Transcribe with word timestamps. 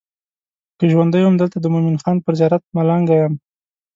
که 0.77 0.85
ژوندی 0.91 1.21
وم 1.23 1.35
دلته 1.41 1.57
د 1.59 1.65
مومن 1.73 1.95
خان 2.03 2.17
پر 2.25 2.33
زیارت 2.39 2.63
ملنګه 2.75 3.15
یم. 3.21 3.33